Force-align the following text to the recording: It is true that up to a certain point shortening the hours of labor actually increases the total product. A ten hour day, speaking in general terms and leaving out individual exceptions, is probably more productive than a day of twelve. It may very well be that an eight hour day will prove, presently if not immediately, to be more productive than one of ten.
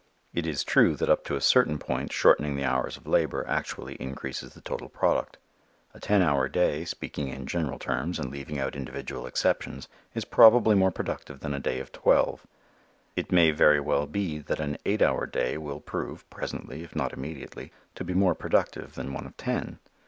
It 0.33 0.47
is 0.47 0.63
true 0.63 0.95
that 0.95 1.11
up 1.11 1.23
to 1.25 1.35
a 1.35 1.41
certain 1.41 1.77
point 1.77 2.11
shortening 2.11 2.55
the 2.55 2.63
hours 2.63 2.97
of 2.97 3.05
labor 3.05 3.45
actually 3.47 3.93
increases 3.97 4.55
the 4.55 4.61
total 4.61 4.89
product. 4.89 5.37
A 5.93 5.99
ten 5.99 6.23
hour 6.23 6.49
day, 6.49 6.85
speaking 6.85 7.27
in 7.27 7.45
general 7.45 7.77
terms 7.77 8.17
and 8.17 8.31
leaving 8.31 8.57
out 8.57 8.75
individual 8.75 9.27
exceptions, 9.27 9.87
is 10.15 10.25
probably 10.25 10.75
more 10.75 10.89
productive 10.89 11.41
than 11.41 11.53
a 11.53 11.59
day 11.59 11.79
of 11.79 11.91
twelve. 11.91 12.47
It 13.15 13.31
may 13.31 13.51
very 13.51 13.79
well 13.79 14.07
be 14.07 14.39
that 14.39 14.59
an 14.59 14.79
eight 14.87 15.03
hour 15.03 15.27
day 15.27 15.55
will 15.59 15.79
prove, 15.79 16.27
presently 16.31 16.81
if 16.81 16.95
not 16.95 17.13
immediately, 17.13 17.71
to 17.93 18.03
be 18.03 18.15
more 18.15 18.33
productive 18.33 18.95
than 18.95 19.13
one 19.13 19.27
of 19.27 19.37
ten. 19.37 19.77